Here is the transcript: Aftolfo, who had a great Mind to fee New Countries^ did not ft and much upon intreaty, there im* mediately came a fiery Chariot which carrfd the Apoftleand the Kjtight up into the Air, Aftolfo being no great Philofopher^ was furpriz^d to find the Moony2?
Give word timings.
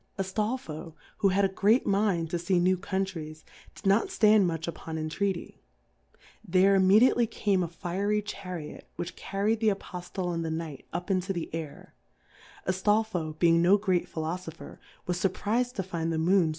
Aftolfo, 0.17 0.95
who 1.17 1.27
had 1.29 1.45
a 1.45 1.47
great 1.47 1.85
Mind 1.85 2.31
to 2.31 2.39
fee 2.39 2.57
New 2.57 2.75
Countries^ 2.75 3.43
did 3.75 3.85
not 3.85 4.07
ft 4.07 4.23
and 4.23 4.47
much 4.47 4.67
upon 4.67 4.97
intreaty, 4.97 5.59
there 6.43 6.73
im* 6.73 6.87
mediately 6.87 7.27
came 7.27 7.61
a 7.61 7.67
fiery 7.67 8.23
Chariot 8.23 8.89
which 8.95 9.15
carrfd 9.15 9.59
the 9.59 9.69
Apoftleand 9.69 10.41
the 10.41 10.49
Kjtight 10.49 10.85
up 10.91 11.11
into 11.11 11.33
the 11.33 11.53
Air, 11.53 11.93
Aftolfo 12.67 13.37
being 13.37 13.61
no 13.61 13.77
great 13.77 14.09
Philofopher^ 14.11 14.79
was 15.05 15.19
furpriz^d 15.19 15.73
to 15.73 15.83
find 15.83 16.11
the 16.11 16.17
Moony2? 16.17 16.49